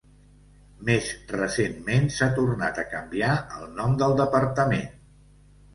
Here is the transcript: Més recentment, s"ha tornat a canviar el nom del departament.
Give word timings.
Més 0.87 1.09
recentment, 1.33 2.09
s"ha 2.15 2.31
tornat 2.41 2.83
a 2.85 2.89
canviar 2.97 3.37
el 3.61 3.71
nom 3.83 3.95
del 4.05 4.21
departament. 4.25 4.91